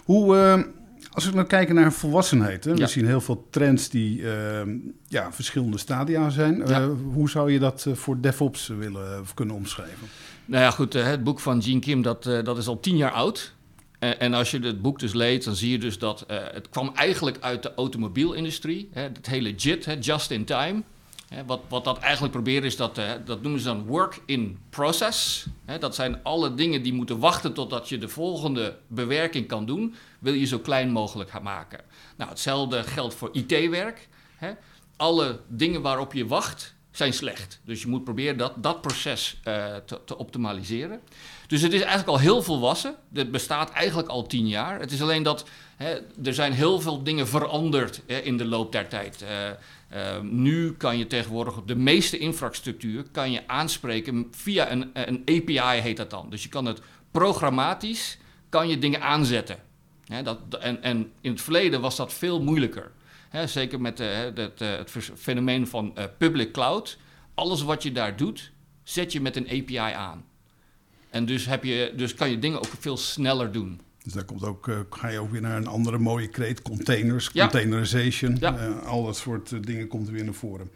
Hoe, 0.05 0.67
als 1.13 1.25
we 1.27 1.35
nou 1.35 1.47
kijken 1.47 1.75
naar 1.75 1.93
volwassenheid, 1.93 2.65
hè, 2.65 2.75
we 2.75 2.87
zien 2.87 3.07
heel 3.07 3.21
veel 3.21 3.47
trends 3.51 3.89
die 3.89 4.23
ja, 5.09 5.33
verschillende 5.33 5.79
stadia 5.79 6.31
zijn. 6.31 6.63
Hoe 7.13 7.31
zou 7.31 7.53
je 7.53 7.59
dat 7.59 7.87
voor 7.93 8.21
DevOps 8.21 8.69
willen 8.79 9.21
of 9.21 9.35
kunnen 9.35 9.55
omschrijven? 9.55 10.09
Nou 10.45 10.63
ja, 10.63 10.71
goed, 10.71 10.93
het 10.93 11.25
boek 11.25 11.41
van 11.41 11.63
Gene 11.63 11.81
Kim, 11.81 12.03
dat, 12.03 12.23
dat 12.23 12.59
is 12.59 12.67
al 12.67 12.81
tien 12.81 12.97
jaar 12.97 13.11
oud. 13.13 13.55
En, 14.01 14.21
en 14.21 14.35
als 14.35 14.51
je 14.51 14.59
het 14.59 14.83
boek 14.83 14.99
dus 14.99 15.13
leest, 15.13 15.45
dan 15.45 15.55
zie 15.55 15.71
je 15.71 15.79
dus 15.79 15.99
dat 15.99 16.25
eh, 16.27 16.39
het 16.53 16.69
kwam 16.69 16.93
eigenlijk 16.95 17.37
uit 17.41 17.63
de 17.63 17.75
automobielindustrie. 17.75 18.89
Hè, 18.93 19.03
het 19.03 19.27
hele 19.27 19.55
JIT, 19.55 19.85
hè, 19.85 19.97
just 20.01 20.31
in 20.31 20.45
time. 20.45 20.83
Hè, 21.29 21.45
wat, 21.45 21.61
wat 21.69 21.85
dat 21.85 21.99
eigenlijk 21.99 22.33
proberen 22.33 22.65
is, 22.65 22.77
dat, 22.77 22.99
eh, 22.99 23.11
dat 23.25 23.43
noemen 23.43 23.61
ze 23.61 23.67
dan 23.67 23.87
work 23.87 24.21
in 24.27 24.59
process. 24.71 25.47
Hè, 25.65 25.79
dat 25.79 25.95
zijn 25.95 26.23
alle 26.23 26.55
dingen 26.55 26.83
die 26.83 26.93
moeten 26.93 27.19
wachten 27.19 27.55
totdat 27.55 27.89
je 27.89 27.99
de 27.99 28.09
volgende 28.09 28.79
bewerking 28.87 29.47
kan 29.47 29.67
doen. 29.67 29.95
Wil 30.19 30.33
je 30.33 30.47
zo 30.47 30.59
klein 30.59 30.91
mogelijk 30.91 31.31
gaan 31.31 31.43
maken. 31.43 31.81
Nou, 32.17 32.31
hetzelfde 32.31 32.83
geldt 32.83 33.15
voor 33.15 33.29
IT-werk. 33.33 34.09
Alle 34.97 35.41
dingen 35.49 35.83
waarop 35.83 36.13
je 36.13 36.27
wacht 36.27 36.75
zijn 36.91 37.13
slecht. 37.13 37.61
Dus 37.65 37.83
je 37.83 37.89
moet 37.89 38.05
proberen 38.05 38.37
dat, 38.37 38.63
dat 38.63 38.81
proces 38.81 39.41
eh, 39.43 39.77
te, 39.77 40.01
te 40.05 40.19
optimaliseren. 40.19 41.01
Dus 41.51 41.63
het 41.63 41.73
is 41.73 41.81
eigenlijk 41.81 42.09
al 42.09 42.19
heel 42.19 42.43
volwassen. 42.43 42.95
Het 43.13 43.31
bestaat 43.31 43.71
eigenlijk 43.71 44.09
al 44.09 44.27
tien 44.27 44.49
jaar. 44.49 44.81
Het 44.81 44.93
is 44.93 45.03
alleen 45.03 45.23
dat 45.23 45.49
hè, 45.77 45.99
er 46.25 46.35
zijn 46.35 46.53
heel 46.53 46.81
veel 46.81 47.03
dingen 47.03 47.29
veranderd 47.29 48.03
hè, 48.07 48.19
in 48.19 48.37
de 48.37 48.45
loop 48.45 48.73
der 48.73 48.89
tijd. 48.89 49.23
Eh, 49.23 49.49
eh, 49.49 50.23
nu 50.23 50.73
kan 50.73 50.99
je 50.99 51.07
tegenwoordig 51.07 51.57
op 51.57 51.69
de 51.69 51.77
meeste 51.77 52.19
infrastructuur 52.19 53.05
kan 53.13 53.33
je 53.33 53.49
aanspreken 53.49 54.29
via 54.31 54.71
een, 54.71 54.91
een 54.93 55.21
API 55.21 55.81
heet 55.81 55.97
dat 55.97 56.11
dan. 56.11 56.31
Dus 56.31 56.43
je 56.43 56.49
kan 56.49 56.65
het 56.65 56.81
programmatisch 57.11 58.19
kan 58.49 58.69
je 58.69 58.79
dingen 58.79 59.03
aanzetten. 59.03 59.59
Hè, 60.05 60.23
dat, 60.23 60.39
en, 60.61 60.83
en 60.83 61.13
in 61.21 61.31
het 61.31 61.41
verleden 61.41 61.81
was 61.81 61.97
dat 61.97 62.13
veel 62.13 62.43
moeilijker. 62.43 62.91
Zeker 63.45 63.81
met 63.81 64.01
eh, 64.01 64.09
het, 64.35 64.59
het 64.59 65.11
fenomeen 65.17 65.67
van 65.67 65.95
public 66.19 66.53
cloud. 66.53 66.99
Alles 67.35 67.63
wat 67.63 67.83
je 67.83 67.93
daar 67.93 68.17
doet, 68.17 68.51
zet 68.83 69.13
je 69.13 69.21
met 69.21 69.37
een 69.37 69.49
API 69.49 69.95
aan. 69.95 70.29
En 71.11 71.27
dus, 71.27 71.47
heb 71.47 71.65
je, 71.65 71.93
dus 71.97 72.15
kan 72.15 72.31
je 72.31 72.39
dingen 72.39 72.59
ook 72.59 72.73
veel 72.79 72.97
sneller 72.97 73.53
doen. 73.53 73.81
Dus 74.05 74.13
daar 74.13 74.25
komt 74.25 74.45
ook, 74.45 74.69
eh, 74.69 74.77
ga 74.91 75.09
je 75.09 75.19
ook 75.21 75.31
weer 75.31 75.41
naar 75.41 75.57
een 75.57 75.67
andere 75.67 75.99
mooie 75.99 76.29
kreet. 76.29 76.63
Containers, 76.63 77.31
Ja. 77.33 77.43
containerization. 77.43 78.37
Ja. 78.41 78.57
eh, 78.57 78.87
al 78.87 79.05
dat 79.05 79.17
soort 79.17 79.53
eh, 79.53 79.59
dingen 79.63 79.89
komt 79.89 80.07
er 80.07 80.13
weer 80.13 80.25
naar 80.25 80.35
voren. 80.35 80.71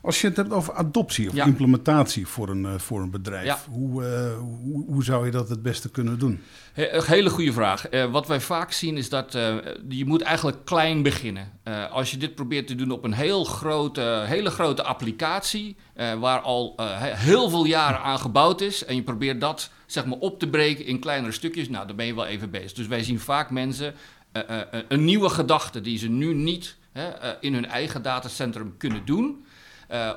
Als 0.00 0.20
je 0.20 0.26
het 0.26 0.36
hebt 0.36 0.52
over 0.52 0.74
adoptie 0.74 1.28
of 1.28 1.34
Ja. 1.34 1.44
implementatie 1.44 2.26
voor 2.26 2.48
een, 2.48 2.80
voor 2.80 3.00
een 3.00 3.10
bedrijf. 3.10 3.66
Hoe, 3.70 4.04
hoe, 4.62 4.84
hoe 4.86 5.04
zou 5.04 5.24
je 5.24 5.30
dat 5.30 5.48
het 5.48 5.62
beste 5.62 5.90
kunnen 5.90 6.18
doen? 6.18 6.40
He- 6.72 6.92
Een 6.94 7.02
hele 7.06 7.30
goede 7.30 7.52
vraag. 7.52 7.84
Wat 8.10 8.26
wij 8.26 8.40
vaak 8.40 8.72
zien 8.72 8.96
is 8.96 9.08
dat 9.08 9.32
je 9.88 10.04
moet 10.06 10.22
eigenlijk 10.22 10.64
klein 10.64 11.02
beginnen. 11.02 11.48
Als 11.90 12.10
je 12.10 12.16
dit 12.16 12.34
probeert 12.34 12.66
te 12.66 12.74
doen 12.74 12.90
op 12.90 13.04
een 13.04 13.12
heel 13.12 13.44
grote, 13.44 14.22
hele 14.26 14.50
grote 14.50 14.82
applicatie, 14.82 15.76
waar 15.94 16.40
al 16.40 16.74
he- 16.76 17.16
heel 17.16 17.50
veel 17.50 17.64
jaren 17.64 18.00
aan 18.00 18.18
gebouwd 18.18 18.60
is, 18.60 18.84
en 18.84 18.94
je 18.94 19.02
probeert 19.02 19.40
dat 19.40 19.70
zeg 19.86 20.06
maar, 20.06 20.18
op 20.18 20.38
te 20.38 20.48
breken 20.48 20.84
in 20.84 20.98
kleinere 20.98 21.32
stukjes, 21.32 21.68
nou, 21.68 21.86
dan 21.86 21.96
ben 21.96 22.06
je 22.06 22.14
wel 22.14 22.26
even 22.26 22.50
bezig. 22.50 22.72
Dus 22.72 22.86
wij 22.86 23.02
zien 23.02 23.20
vaak 23.20 23.50
mensen 23.50 23.94
eh, 24.32 24.42
eh, 24.48 24.60
eh, 24.72 24.84
een 24.88 25.04
nieuwe 25.04 25.28
gedachte 25.28 25.80
die 25.80 25.98
ze 25.98 26.08
nu 26.08 26.34
niet 26.34 26.76
in 27.40 27.54
hun 27.54 27.66
eigen 27.66 28.02
datacentrum 28.02 28.74
kunnen 28.76 29.04
doen. 29.04 29.44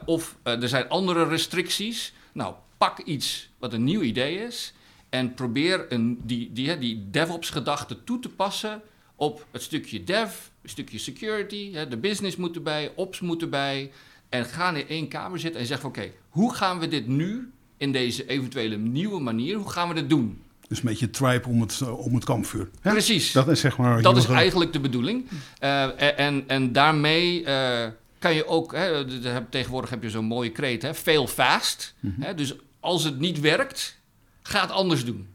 Of 0.05 0.37
er 0.43 0.67
zijn 0.67 0.89
andere 0.89 1.27
restricties. 1.27 2.13
Nou, 2.31 2.53
pak 2.77 2.99
iets 2.99 3.49
wat 3.57 3.73
een 3.73 3.83
nieuw 3.83 4.01
idee 4.01 4.37
is. 4.37 4.73
En 5.09 5.33
probeer 5.33 5.85
een, 5.89 6.19
die, 6.23 6.51
die, 6.53 6.77
die 6.77 7.09
DevOps-gedachte 7.09 8.03
toe 8.03 8.19
te 8.19 8.29
passen 8.29 8.81
op 9.15 9.45
het 9.51 9.61
stukje 9.61 10.03
dev, 10.03 10.47
een 10.61 10.69
stukje 10.69 10.97
security. 10.97 11.85
De 11.89 11.97
business 11.97 12.35
moet 12.35 12.55
erbij, 12.55 12.91
ops 12.95 13.19
moet 13.19 13.41
erbij. 13.41 13.91
En 14.29 14.45
ga 14.45 14.71
in 14.71 14.87
één 14.87 15.07
kamer 15.07 15.39
zitten 15.39 15.61
en 15.61 15.67
zeg 15.67 15.79
van 15.79 15.89
oké, 15.89 16.11
hoe 16.29 16.53
gaan 16.53 16.79
we 16.79 16.87
dit 16.87 17.07
nu 17.07 17.51
in 17.79 17.91
deze 17.91 18.27
eventuele 18.27 18.77
nieuwe 18.77 19.19
manier, 19.19 19.55
hoe 19.55 19.69
gaan 19.69 19.87
we 19.87 19.93
dit 19.93 20.09
doen? 20.09 20.41
Dus 20.67 20.77
een 20.77 20.85
beetje 20.85 21.09
tribe 21.09 21.47
om 21.47 21.61
het, 21.61 21.79
eh, 21.81 22.05
om 22.05 22.15
het 22.15 22.23
kampvuur. 22.23 22.69
Hè? 22.81 22.91
Precies. 22.91 23.31
Dat 23.31 23.47
is 23.47 23.59
zeg 23.59 23.77
maar... 23.77 24.01
Dat 24.01 24.17
is 24.17 24.25
eigenlijk 24.25 24.73
de 24.73 24.79
bedoeling. 24.79 25.27
Eh, 25.59 26.19
en, 26.19 26.43
en 26.47 26.71
daarmee 26.71 27.43
eh, 27.43 27.87
kan 28.19 28.33
je 28.33 28.47
ook, 28.47 28.75
hè, 28.75 29.05
tegenwoordig 29.49 29.89
heb 29.89 30.03
je 30.03 30.09
zo'n 30.09 30.25
mooie 30.25 30.51
kreet, 30.51 30.81
hè, 30.81 30.93
fail 30.93 31.27
fast. 31.27 31.93
Mhm. 31.99 32.21
Hè, 32.21 32.35
dus 32.35 32.55
als 32.79 33.03
het 33.03 33.19
niet 33.19 33.39
werkt, 33.39 33.97
ga 34.41 34.61
het 34.61 34.71
anders 34.71 35.05
doen. 35.05 35.27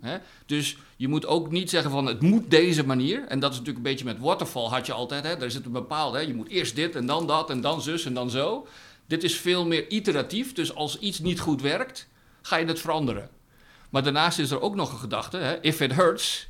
Hè? 0.00 0.16
Dus 0.46 0.76
je 0.96 1.08
moet 1.08 1.26
ook 1.26 1.50
niet 1.50 1.70
zeggen 1.70 1.90
van 1.90 2.06
het 2.06 2.20
moet 2.20 2.50
deze 2.50 2.86
manier. 2.86 3.24
En 3.28 3.40
dat 3.40 3.52
is 3.52 3.58
natuurlijk 3.58 3.86
een 3.86 3.90
beetje 3.90 4.04
met 4.04 4.18
waterfall 4.18 4.68
had 4.68 4.86
je 4.86 4.92
altijd. 4.92 5.24
Hè? 5.24 5.36
Daar 5.36 5.50
zit 5.50 5.64
een 5.64 5.72
bepaalde, 5.72 6.18
hè? 6.18 6.24
je 6.24 6.34
moet 6.34 6.48
eerst 6.48 6.76
dit 6.76 6.96
en 6.96 7.06
dan 7.06 7.26
dat 7.26 7.50
en 7.50 7.60
dan 7.60 7.82
zus 7.82 8.04
en 8.04 8.14
dan 8.14 8.30
zo. 8.30 8.66
Dit 9.10 9.24
is 9.24 9.36
veel 9.36 9.66
meer 9.66 9.88
iteratief. 9.88 10.52
Dus 10.52 10.74
als 10.74 10.98
iets 10.98 11.18
niet 11.18 11.40
goed 11.40 11.62
werkt, 11.62 12.08
ga 12.42 12.56
je 12.56 12.66
het 12.66 12.80
veranderen. 12.80 13.30
Maar 13.88 14.02
daarnaast 14.02 14.38
is 14.38 14.50
er 14.50 14.60
ook 14.60 14.74
nog 14.74 14.92
een 14.92 14.98
gedachte. 14.98 15.36
Hè? 15.36 15.60
If 15.60 15.80
it 15.80 15.92
hurts, 15.92 16.48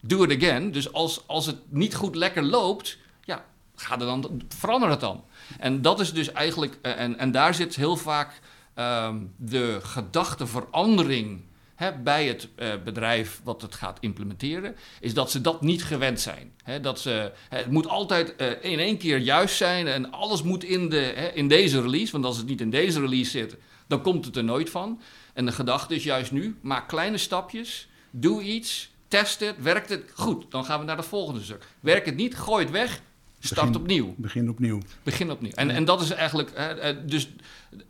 do 0.00 0.22
it 0.22 0.42
again. 0.42 0.72
Dus 0.72 0.92
als, 0.92 1.22
als 1.26 1.46
het 1.46 1.56
niet 1.68 1.94
goed 1.94 2.14
lekker 2.14 2.42
loopt, 2.42 2.98
ja, 3.24 3.44
ga 3.74 3.96
dan, 3.96 4.42
verander 4.48 4.88
het 4.88 5.00
dan. 5.00 5.24
En 5.58 5.82
dat 5.82 6.00
is 6.00 6.12
dus 6.12 6.32
eigenlijk, 6.32 6.78
eh, 6.82 7.00
en, 7.00 7.18
en 7.18 7.30
daar 7.30 7.54
zit 7.54 7.76
heel 7.76 7.96
vaak 7.96 8.40
ehm, 8.74 9.18
de 9.36 9.78
gedachteverandering 9.82 11.42
bij 11.90 12.26
het 12.26 12.48
eh, 12.54 12.68
bedrijf 12.84 13.40
wat 13.44 13.62
het 13.62 13.74
gaat 13.74 13.98
implementeren, 14.00 14.76
is 15.00 15.14
dat 15.14 15.30
ze 15.30 15.40
dat 15.40 15.62
niet 15.62 15.84
gewend 15.84 16.20
zijn. 16.20 16.52
Hè, 16.62 16.80
dat 16.80 17.00
ze, 17.00 17.32
het 17.48 17.70
moet 17.70 17.86
altijd 17.86 18.36
eh, 18.36 18.50
in 18.60 18.78
één 18.78 18.98
keer 18.98 19.18
juist 19.18 19.56
zijn 19.56 19.86
en 19.86 20.12
alles 20.12 20.42
moet 20.42 20.64
in, 20.64 20.88
de, 20.88 21.12
hè, 21.14 21.28
in 21.28 21.48
deze 21.48 21.80
release, 21.80 22.12
want 22.12 22.24
als 22.24 22.36
het 22.36 22.46
niet 22.46 22.60
in 22.60 22.70
deze 22.70 23.00
release 23.00 23.30
zit, 23.30 23.56
dan 23.86 24.02
komt 24.02 24.24
het 24.24 24.36
er 24.36 24.44
nooit 24.44 24.70
van. 24.70 25.00
En 25.34 25.46
de 25.46 25.52
gedachte 25.52 25.94
is 25.94 26.04
juist 26.04 26.32
nu, 26.32 26.56
maak 26.60 26.88
kleine 26.88 27.18
stapjes, 27.18 27.88
doe 28.10 28.42
iets, 28.42 28.90
test 29.08 29.40
het, 29.40 29.56
werkt 29.62 29.88
het 29.88 30.10
goed, 30.14 30.50
dan 30.50 30.64
gaan 30.64 30.80
we 30.80 30.86
naar 30.86 30.96
het 30.96 31.06
volgende 31.06 31.42
stuk. 31.42 31.66
Werkt 31.80 32.06
het 32.06 32.16
niet, 32.16 32.36
gooi 32.36 32.64
het 32.64 32.72
weg, 32.72 33.00
start 33.46 33.66
Begin- 33.66 33.82
opnieuw. 33.82 34.14
Begin 34.16 34.48
opnieuw. 34.48 34.80
Begin 35.02 35.30
opnieuw. 35.30 35.50
En, 35.54 35.70
en 35.70 35.84
dat 35.84 36.00
is 36.00 36.10
eigenlijk, 36.10 36.50
hè, 36.54 36.66
eh, 36.66 36.96
dus 37.06 37.28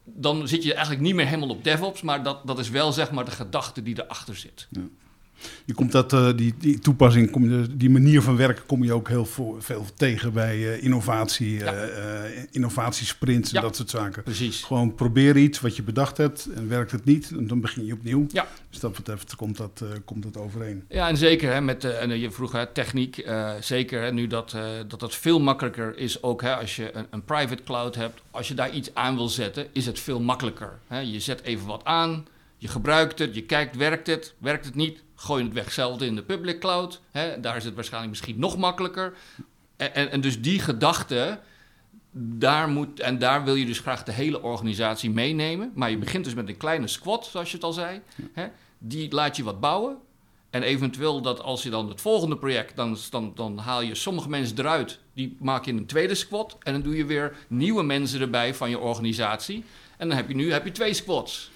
dan 0.05 0.49
zit 0.49 0.63
je 0.63 0.73
eigenlijk 0.73 1.03
niet 1.03 1.15
meer 1.15 1.27
helemaal 1.27 1.49
op 1.49 1.65
DevOps, 1.65 2.03
maar 2.03 2.23
dat, 2.23 2.47
dat 2.47 2.59
is 2.59 2.71
wel 2.71 2.93
zeg 2.93 3.11
maar 3.11 3.25
de 3.25 3.31
gedachte 3.31 3.83
die 3.83 4.03
erachter 4.05 4.37
zit. 4.37 4.69
Je 5.65 5.75
komt 5.75 5.93
dat, 5.93 6.13
eh, 6.13 6.29
die, 6.37 6.55
die 6.59 6.79
toepassing, 6.79 7.31
kom 7.31 7.51
je, 7.51 7.77
die 7.77 7.91
manier 7.91 8.23
van 8.23 8.37
werken 8.37 8.67
kom 8.67 8.85
je 8.85 8.93
ook 8.93 9.09
heel 9.09 9.27
veel, 9.27 9.57
veel 9.61 9.87
tegen 9.97 10.33
bij 10.33 10.73
eh, 10.73 10.83
innovatie, 10.85 11.59
Ja. 11.59 11.73
eh, 11.73 12.45
innovatiesprints 12.51 13.49
en 13.53 13.57
Ja. 13.57 13.61
dat 13.61 13.77
soort 13.77 13.91
zaken. 13.91 14.23
Precies. 14.23 14.63
Gewoon 14.63 14.95
probeer 14.95 15.37
iets 15.37 15.61
wat 15.61 15.77
je 15.77 15.83
bedacht 15.83 16.17
hebt 16.17 16.49
en 16.55 16.69
werkt 16.69 16.91
het 16.91 17.05
niet, 17.05 17.31
en 17.31 17.47
dan 17.47 17.61
begin 17.61 17.85
je 17.87 17.93
opnieuw. 17.93 18.27
Ja. 18.29 18.47
Dus 18.71 18.81
dat 18.81 18.93
betreft 18.93 19.37
komt 19.37 19.57
dat, 19.57 19.85
komt 20.05 20.23
dat 20.23 20.37
overeen. 20.37 20.85
Ja, 20.89 21.09
en 21.09 21.17
zeker 21.17 21.53
hè, 21.53 21.61
met, 21.61 21.85
en 21.85 22.19
je 22.21 22.31
vroeg 22.31 22.53
hè, 22.53 22.67
techniek, 22.67 23.25
zeker 23.61 24.03
hè, 24.03 24.13
nu 24.13 24.27
dat, 24.27 24.57
dat 24.89 25.01
dat 25.01 25.15
veel 25.15 25.41
makkelijker 25.41 25.97
is, 25.99 26.23
ook 26.23 26.43
hè, 26.43 26.57
als 26.57 26.77
je 26.77 26.97
een, 26.97 27.07
een 27.11 27.25
private 27.25 27.63
cloud 27.63 27.95
hebt, 27.95 28.21
als 28.31 28.49
je 28.49 28.55
daar 28.55 28.71
iets 28.71 28.95
aan 28.95 29.15
wil 29.17 29.29
zetten, 29.29 29.67
is 29.73 29.87
het 29.87 30.01
veel 30.01 30.21
makkelijker. 30.21 30.79
Hè. 30.87 30.99
Je 30.99 31.21
zet 31.21 31.43
even 31.43 31.67
wat 31.67 31.85
aan, 31.85 32.27
je 32.57 32.69
gebruikt 32.69 33.19
het, 33.19 33.35
je 33.35 33.43
kijkt, 33.43 33.77
werkt 33.77 34.07
het, 34.07 34.35
werkt 34.39 34.65
het 34.65 34.75
niet, 34.75 35.03
gooi 35.23 35.43
je 35.43 35.49
het 35.49 35.77
weg. 35.77 36.01
In 36.01 36.15
de 36.15 36.23
public 36.23 36.61
cloud. 36.61 37.01
Hè, 37.11 37.41
daar 37.41 37.57
is 37.57 37.65
het 37.65 37.75
waarschijnlijk 37.75 38.13
misschien 38.13 38.39
nog 38.39 38.57
makkelijker. 38.57 39.15
En, 39.77 39.95
en, 39.95 40.11
en 40.11 40.21
dus 40.21 40.41
die 40.41 40.59
gedachte, 40.59 41.39
daar 42.11 42.69
moet, 42.69 43.01
en 43.01 43.19
daar 43.19 43.45
wil 43.45 43.55
je 43.55 43.67
dus 43.67 43.79
graag 43.79 44.03
de 44.03 44.13
hele 44.13 44.43
organisatie 44.43 45.11
meenemen. 45.11 45.73
Maar 45.75 45.91
je 45.91 45.99
begint 45.99 46.25
dus 46.25 46.35
met 46.35 46.49
een 46.49 46.57
kleine 46.57 46.87
squad, 46.87 47.27
zoals 47.27 47.51
je 47.51 47.57
het 47.57 47.65
al 47.65 47.73
zei. 47.73 48.01
Hè, 48.33 48.47
die 48.79 49.13
laat 49.13 49.37
je 49.37 49.43
wat 49.43 49.61
bouwen. 49.61 49.97
En 50.51 50.63
eventueel 50.63 51.23
dat 51.23 51.43
als 51.43 51.63
je 51.63 51.71
dan 51.71 51.89
het 51.89 52.01
volgende 52.01 52.37
project, 52.37 52.77
dan, 52.77 52.97
dan, 53.11 53.33
dan 53.35 53.59
haal 53.59 53.83
je 53.83 53.95
sommige 53.95 54.29
mensen 54.29 54.59
eruit. 54.59 54.99
Die 55.15 55.37
maak 55.41 55.65
je 55.65 55.71
in 55.71 55.77
een 55.77 55.87
tweede 55.87 56.15
squad. 56.15 56.57
En 56.63 56.73
dan 56.73 56.83
doe 56.83 56.97
je 56.97 57.05
weer 57.05 57.37
nieuwe 57.49 57.83
mensen 57.83 58.21
erbij 58.21 58.55
van 58.55 58.71
je 58.71 58.79
organisatie. 58.79 59.65
En 59.97 60.09
dan 60.09 60.17
heb 60.17 60.29
je 60.29 60.35
nu 60.35 60.53
heb 60.53 60.65
je 60.65 60.73
twee 60.73 60.95
squads. 60.95 61.51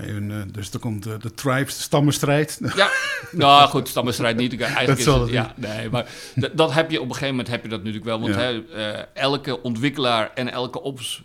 En, 0.00 0.30
uh, 0.30 0.42
dus 0.52 0.70
er 0.70 0.78
komt 0.78 1.06
uh, 1.06 1.14
de 1.20 1.34
tribes, 1.34 1.76
de 1.76 1.82
stammenstrijd. 1.82 2.60
Ja, 2.76 2.90
nou 3.32 3.68
goed, 3.68 3.88
stammenstrijd 3.88 4.36
niet. 4.36 4.60
Eigenlijk 4.60 4.86
dat 4.86 4.98
is 4.98 5.20
het, 5.22 5.28
ja, 5.28 5.54
nee, 5.56 5.90
maar 5.90 6.06
dat 6.52 6.72
heb 6.72 6.90
je 6.90 7.00
op 7.00 7.06
een 7.06 7.12
gegeven 7.12 7.34
moment 7.34 7.48
heb 7.48 7.62
je 7.62 7.68
dat 7.68 7.78
natuurlijk 7.78 8.04
wel. 8.04 8.20
Want 8.20 8.34
ja. 8.34 8.52
uh, 8.52 9.02
elke 9.14 9.62
ontwikkelaar 9.62 10.30
en 10.34 10.52
elke 10.52 10.82
ops 10.82 11.24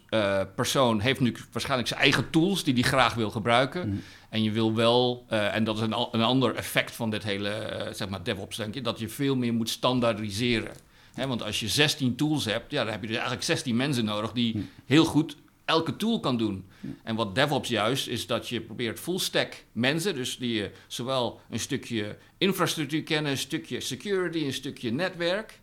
persoon 0.56 1.00
heeft 1.00 1.20
nu 1.20 1.36
waarschijnlijk 1.52 1.90
zijn 1.90 2.00
eigen 2.00 2.30
tools 2.30 2.64
die 2.64 2.74
hij 2.74 2.84
graag 2.84 3.14
wil 3.14 3.30
gebruiken. 3.30 3.90
Mm. 3.90 4.02
En 4.30 4.44
je 4.44 4.52
wil 4.52 4.76
wel, 4.76 5.26
uh, 5.32 5.56
en 5.56 5.64
dat 5.64 5.76
is 5.76 5.82
een, 5.82 5.96
een 6.12 6.22
ander 6.22 6.56
effect 6.56 6.92
van 6.92 7.10
dit 7.10 7.24
hele 7.24 7.88
zeg 7.92 8.10
maar 8.10 8.24
DevOps, 8.24 8.58
denk 8.58 8.74
je, 8.74 8.82
dat 8.82 9.00
je 9.00 9.10
veel 9.10 9.36
meer 9.36 9.54
moet 9.54 9.70
standaardiseren. 9.70 10.72
Hè, 11.14 11.28
want 11.28 11.44
als 11.44 11.60
je 11.60 11.68
16 11.68 12.16
tools 12.16 12.46
hebt, 12.46 12.72
ja, 12.72 12.84
dan 12.84 12.92
heb 12.92 13.02
je 13.02 13.08
dus 13.08 13.16
eigenlijk 13.16 13.46
16 13.46 13.76
mensen 13.76 14.06
nodig 14.06 14.32
die 14.32 14.70
heel 14.86 15.06
goed 15.06 15.36
elke 15.70 15.96
tool 15.96 16.20
kan 16.20 16.38
doen. 16.38 16.66
En 17.04 17.16
wat 17.16 17.36
DevOps 17.36 17.70
juist 17.70 18.08
is 18.08 18.28
dat 18.28 18.50
je 18.50 18.62
probeert 18.62 19.00
full 19.00 19.20
stack 19.20 19.64
mensen, 19.72 20.16
dus 20.16 20.38
die 20.38 20.54
je 20.54 20.72
zowel 20.88 21.40
een 21.50 21.60
stukje 21.60 22.18
infrastructuur 22.38 23.04
kennen, 23.04 23.32
een 23.32 23.38
stukje 23.38 23.80
security, 23.80 24.46
een 24.46 24.54
stukje 24.54 24.92
netwerk. 24.92 25.60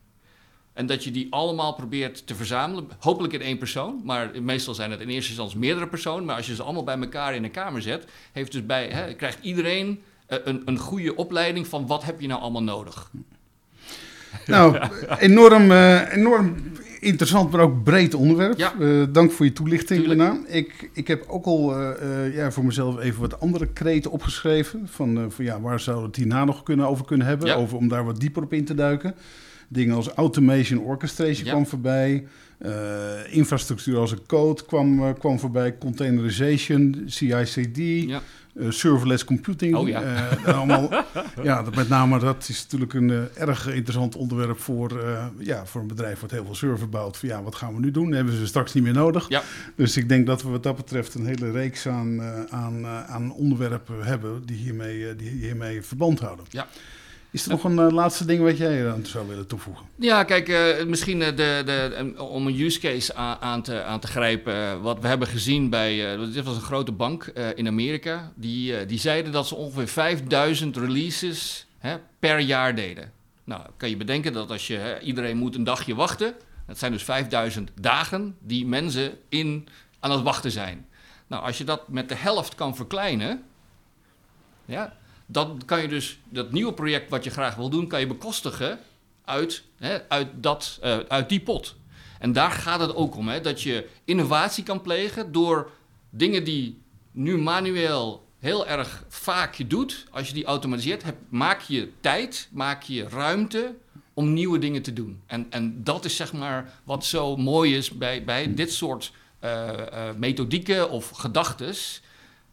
En 0.72 0.86
dat 0.86 1.04
je 1.04 1.10
die 1.10 1.26
allemaal 1.30 1.74
probeert 1.74 2.26
te 2.26 2.34
verzamelen. 2.34 2.88
Hopelijk 2.98 3.32
in 3.32 3.40
één 3.40 3.58
persoon. 3.58 4.00
Maar 4.04 4.42
meestal 4.42 4.74
zijn 4.74 4.90
het 4.90 5.00
in 5.00 5.08
eerste 5.08 5.30
instantie 5.30 5.58
meerdere 5.58 5.88
personen. 5.88 6.24
Maar 6.24 6.36
als 6.36 6.46
je 6.46 6.54
ze 6.54 6.62
allemaal 6.62 6.84
bij 6.84 6.98
elkaar 6.98 7.34
in 7.34 7.44
een 7.44 7.50
kamer 7.50 7.82
zet, 7.82 8.04
heeft 8.32 8.52
dus 8.52 8.66
bij, 8.66 8.88
hè, 8.88 9.14
krijgt 9.14 9.38
iedereen 9.42 10.02
een, 10.26 10.62
een 10.64 10.78
goede 10.78 11.16
opleiding 11.16 11.66
van 11.66 11.86
wat 11.86 12.04
heb 12.04 12.20
je 12.20 12.26
nou 12.26 12.40
allemaal 12.40 12.62
nodig. 12.62 13.10
Nou, 14.46 14.88
enorm, 15.18 15.70
uh, 15.70 16.12
enorm 16.12 16.54
interessant, 17.06 17.50
maar 17.50 17.60
ook 17.60 17.82
breed 17.84 18.14
onderwerp. 18.14 18.58
Ja. 18.58 18.74
Uh, 18.78 19.04
dank 19.12 19.32
voor 19.32 19.46
je 19.46 19.52
toelichting, 19.52 20.06
Lena. 20.06 20.38
Ik, 20.46 20.90
ik 20.92 21.08
heb 21.08 21.24
ook 21.28 21.44
al 21.44 21.80
uh, 21.80 22.34
ja, 22.34 22.50
voor 22.50 22.64
mezelf 22.64 23.00
even 23.00 23.20
wat 23.20 23.40
andere 23.40 23.66
kreten 23.66 24.10
opgeschreven. 24.10 24.82
Van, 24.84 25.26
van 25.28 25.44
ja, 25.44 25.60
waar 25.60 25.82
we 25.84 25.90
het 25.90 26.16
hierna 26.16 26.44
nog 26.44 26.62
kunnen, 26.62 26.86
over 26.88 27.04
kunnen 27.04 27.26
hebben? 27.26 27.46
Ja. 27.46 27.54
Over, 27.54 27.76
om 27.76 27.88
daar 27.88 28.04
wat 28.04 28.20
dieper 28.20 28.42
op 28.42 28.52
in 28.52 28.64
te 28.64 28.74
duiken. 28.74 29.14
Dingen 29.68 29.94
als 29.96 30.08
automation 30.08 30.80
orchestration 30.80 31.48
kwam 31.48 31.66
voorbij. 31.66 32.26
Uh, 32.58 33.34
infrastructuur 33.34 33.98
als 33.98 34.10
een 34.10 34.26
code 34.26 34.64
kwam, 34.64 35.00
uh, 35.00 35.10
kwam 35.18 35.38
voorbij. 35.38 35.78
Containerization, 35.78 37.02
CI/CD. 37.06 37.76
Ja. 37.76 38.22
Uh, 38.54 38.70
serverless 38.70 39.24
computing. 39.24 39.74
Oh, 39.74 39.88
ja. 39.88 40.28
allemaal, 40.46 40.90
ja, 41.42 41.62
dat 41.62 41.74
met 41.74 41.88
name 41.88 42.18
dat 42.18 42.48
is 42.48 42.62
natuurlijk 42.62 42.94
een 42.94 43.28
erg 43.34 43.68
interessant 43.68 44.16
onderwerp 44.16 44.60
voor, 44.60 45.00
ja, 45.38 45.66
voor 45.66 45.80
een 45.80 45.86
bedrijf 45.86 46.20
wat 46.20 46.30
heel 46.30 46.44
veel 46.44 46.54
server 46.54 46.88
bouwt. 46.88 47.16
Van, 47.16 47.28
ja, 47.28 47.42
wat 47.42 47.54
gaan 47.54 47.74
we 47.74 47.80
nu 47.80 47.90
doen? 47.90 48.12
Hebben 48.12 48.34
ze 48.34 48.46
straks 48.46 48.72
niet 48.72 48.84
meer 48.84 48.92
nodig. 48.92 49.28
Ja. 49.28 49.42
Dus 49.74 49.96
ik 49.96 50.08
denk 50.08 50.26
dat 50.26 50.42
we 50.42 50.48
wat 50.48 50.62
dat 50.62 50.76
betreft 50.76 51.14
een 51.14 51.26
hele 51.26 51.50
reeks 51.50 51.88
aan, 51.88 52.22
aan, 52.50 52.86
aan 52.86 53.32
onderwerpen 53.32 54.04
hebben 54.04 54.46
die 54.46 54.56
hiermee, 54.56 55.16
die 55.16 55.30
hiermee 55.30 55.82
verband 55.82 56.20
houden. 56.20 56.44
Ja. 56.50 56.66
Is 57.30 57.44
er 57.44 57.50
nog 57.50 57.64
een 57.64 57.78
uh, 57.78 57.90
laatste 57.90 58.24
ding 58.24 58.42
wat 58.42 58.58
jij 58.58 58.90
aan 58.90 59.06
zou 59.06 59.28
willen 59.28 59.46
toevoegen? 59.46 59.86
Ja, 59.96 60.24
kijk, 60.24 60.48
uh, 60.48 60.86
misschien 60.86 61.18
de, 61.18 61.34
de, 61.34 62.14
om 62.18 62.46
een 62.46 62.60
use 62.60 62.80
case 62.80 63.14
aan, 63.14 63.36
aan 63.40 63.62
te, 63.62 63.82
aan 63.82 64.00
te 64.00 64.06
grijpen. 64.06 64.82
wat 64.82 65.00
we 65.00 65.08
hebben 65.08 65.28
gezien 65.28 65.70
bij, 65.70 66.16
dit 66.16 66.44
was 66.44 66.56
een 66.56 66.62
grote 66.62 66.92
bank 66.92 67.24
in 67.54 67.66
Amerika. 67.66 68.32
Die, 68.34 68.86
die 68.86 68.98
zeiden 68.98 69.32
dat 69.32 69.46
ze 69.46 69.54
ongeveer 69.54 69.88
5000 69.88 70.76
releases 70.76 71.66
hè, 71.78 71.96
per 72.18 72.38
jaar 72.38 72.74
deden. 72.74 73.12
Nou, 73.44 73.62
kan 73.76 73.88
je 73.88 73.96
bedenken 73.96 74.32
dat 74.32 74.50
als 74.50 74.66
je, 74.66 74.76
hè, 74.76 75.00
iedereen 75.00 75.36
moet 75.36 75.54
een 75.54 75.64
dagje 75.64 75.94
wachten. 75.94 76.34
Dat 76.66 76.78
zijn 76.78 76.92
dus 76.92 77.02
5000 77.02 77.70
dagen 77.80 78.36
die 78.40 78.66
mensen 78.66 79.18
in, 79.28 79.68
aan 80.00 80.10
het 80.10 80.22
wachten 80.22 80.50
zijn. 80.50 80.86
Nou, 81.26 81.44
als 81.44 81.58
je 81.58 81.64
dat 81.64 81.88
met 81.88 82.08
de 82.08 82.14
helft 82.14 82.54
kan 82.54 82.76
verkleinen... 82.76 83.42
Ja, 84.64 84.96
dan 85.26 85.62
kan 85.66 85.82
je 85.82 85.88
dus 85.88 86.18
dat 86.28 86.52
nieuwe 86.52 86.72
project 86.72 87.10
wat 87.10 87.24
je 87.24 87.30
graag 87.30 87.54
wil 87.54 87.70
doen, 87.70 87.86
kan 87.86 88.00
je 88.00 88.06
bekostigen 88.06 88.78
uit, 89.24 89.62
hè, 89.76 90.08
uit, 90.08 90.28
dat, 90.34 90.78
uh, 90.84 90.98
uit 90.98 91.28
die 91.28 91.40
pot. 91.40 91.76
En 92.18 92.32
daar 92.32 92.50
gaat 92.50 92.80
het 92.80 92.94
ook 92.94 93.16
om, 93.16 93.28
hè, 93.28 93.40
dat 93.40 93.62
je 93.62 93.88
innovatie 94.04 94.64
kan 94.64 94.80
plegen 94.80 95.32
door 95.32 95.70
dingen 96.10 96.44
die 96.44 96.82
nu 97.12 97.38
manueel 97.38 98.26
heel 98.38 98.66
erg 98.66 99.04
vaak 99.08 99.54
je 99.54 99.66
doet, 99.66 100.06
als 100.10 100.28
je 100.28 100.34
die 100.34 100.44
automatiseert, 100.44 101.02
heb, 101.02 101.16
maak 101.28 101.60
je 101.60 101.90
tijd, 102.00 102.48
maak 102.52 102.82
je 102.82 103.08
ruimte 103.08 103.74
om 104.14 104.32
nieuwe 104.32 104.58
dingen 104.58 104.82
te 104.82 104.92
doen. 104.92 105.22
En, 105.26 105.46
en 105.50 105.84
dat 105.84 106.04
is 106.04 106.16
zeg 106.16 106.32
maar 106.32 106.72
wat 106.84 107.04
zo 107.04 107.36
mooi 107.36 107.76
is 107.76 107.90
bij, 107.90 108.24
bij 108.24 108.54
dit 108.54 108.72
soort 108.72 109.12
uh, 109.44 109.50
uh, 109.72 110.08
methodieken 110.16 110.90
of 110.90 111.10
gedachtes. 111.10 112.02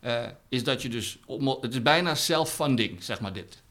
Uh, 0.05 0.19
is 0.49 0.63
dat 0.63 0.81
je 0.81 0.89
dus, 0.89 1.19
het 1.61 1.73
is 1.73 1.81
bijna 1.81 2.15
self-funding, 2.15 3.03
zeg 3.03 3.21
maar 3.21 3.33
dit. 3.33 3.61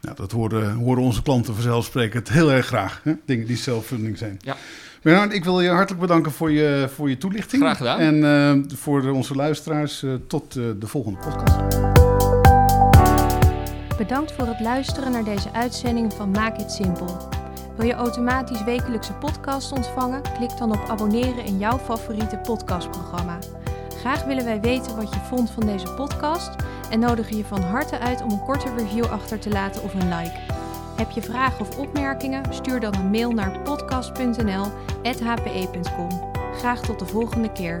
Nou, 0.00 0.16
dat 0.16 0.32
horen, 0.32 0.74
horen 0.74 1.02
onze 1.02 1.22
klanten 1.22 1.54
vanzelfsprekend 1.54 2.28
heel 2.28 2.52
erg 2.52 2.66
graag. 2.66 3.00
Hè? 3.04 3.12
Dingen 3.26 3.46
die 3.46 3.56
self-funding 3.56 4.18
zijn. 4.18 4.38
Ja. 4.40 4.56
Bernard, 5.02 5.32
ik 5.32 5.44
wil 5.44 5.60
je 5.60 5.68
hartelijk 5.68 6.00
bedanken 6.00 6.32
voor 6.32 6.50
je, 6.50 6.88
voor 6.94 7.08
je 7.08 7.18
toelichting. 7.18 7.62
Graag 7.62 7.76
gedaan. 7.76 7.98
En 7.98 8.16
uh, 8.16 8.76
voor 8.76 9.10
onze 9.10 9.34
luisteraars, 9.34 10.02
uh, 10.02 10.14
tot 10.26 10.52
de 10.52 10.86
volgende 10.86 11.18
podcast. 11.18 11.56
Bedankt 13.98 14.32
voor 14.32 14.46
het 14.46 14.60
luisteren 14.60 15.12
naar 15.12 15.24
deze 15.24 15.52
uitzending 15.52 16.12
van 16.12 16.30
Maak 16.30 16.56
het 16.56 16.72
Simpel. 16.72 17.28
Wil 17.76 17.86
je 17.86 17.94
automatisch 17.94 18.64
wekelijkse 18.64 19.12
podcast 19.12 19.72
ontvangen? 19.72 20.22
Klik 20.22 20.58
dan 20.58 20.72
op 20.72 20.88
abonneren 20.88 21.44
in 21.44 21.58
jouw 21.58 21.78
favoriete 21.78 22.36
podcastprogramma. 22.36 23.38
Graag 24.00 24.24
willen 24.24 24.44
wij 24.44 24.60
weten 24.60 24.96
wat 24.96 25.14
je 25.14 25.20
vond 25.20 25.50
van 25.50 25.66
deze 25.66 25.94
podcast 25.94 26.50
en 26.90 27.00
nodigen 27.00 27.36
je 27.36 27.44
van 27.44 27.62
harte 27.62 27.98
uit 27.98 28.22
om 28.22 28.30
een 28.30 28.44
korte 28.44 28.74
review 28.76 29.04
achter 29.04 29.38
te 29.38 29.48
laten 29.48 29.82
of 29.82 29.94
een 29.94 30.08
like. 30.08 30.38
Heb 30.96 31.10
je 31.10 31.22
vragen 31.22 31.60
of 31.60 31.78
opmerkingen? 31.78 32.54
Stuur 32.54 32.80
dan 32.80 32.94
een 32.94 33.10
mail 33.10 33.30
naar 33.30 33.60
podcast.nl@hpe.com. 33.60 36.08
Graag 36.54 36.80
tot 36.80 36.98
de 36.98 37.06
volgende 37.06 37.52
keer. 37.52 37.78